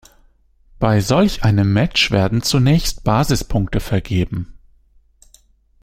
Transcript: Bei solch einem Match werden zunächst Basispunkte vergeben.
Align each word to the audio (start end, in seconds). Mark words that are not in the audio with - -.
Bei 0.79 0.99
solch 0.99 1.43
einem 1.43 1.73
Match 1.73 2.09
werden 2.09 2.41
zunächst 2.41 3.03
Basispunkte 3.03 3.79
vergeben. 3.79 4.57